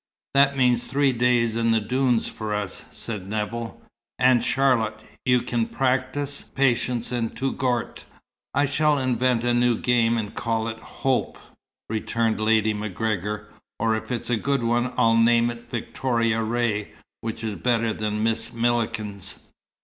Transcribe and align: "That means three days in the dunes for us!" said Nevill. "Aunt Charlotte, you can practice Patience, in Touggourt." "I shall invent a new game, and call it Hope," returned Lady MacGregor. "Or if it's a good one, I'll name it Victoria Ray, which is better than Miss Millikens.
"That 0.33 0.57
means 0.57 0.83
three 0.83 1.13
days 1.13 1.55
in 1.55 1.69
the 1.69 1.79
dunes 1.79 2.25
for 2.25 2.55
us!" 2.55 2.85
said 2.89 3.27
Nevill. 3.29 3.79
"Aunt 4.17 4.43
Charlotte, 4.43 4.99
you 5.25 5.43
can 5.43 5.67
practice 5.67 6.41
Patience, 6.41 7.11
in 7.11 7.29
Touggourt." 7.29 8.03
"I 8.55 8.65
shall 8.65 8.97
invent 8.97 9.43
a 9.43 9.53
new 9.53 9.77
game, 9.77 10.17
and 10.17 10.33
call 10.33 10.67
it 10.69 10.79
Hope," 10.79 11.37
returned 11.87 12.39
Lady 12.39 12.73
MacGregor. 12.73 13.49
"Or 13.79 13.95
if 13.95 14.09
it's 14.11 14.31
a 14.31 14.37
good 14.37 14.63
one, 14.63 14.91
I'll 14.97 15.17
name 15.17 15.51
it 15.51 15.69
Victoria 15.69 16.41
Ray, 16.41 16.93
which 17.19 17.43
is 17.43 17.57
better 17.57 17.93
than 17.93 18.23
Miss 18.23 18.49
Millikens. 18.51 19.39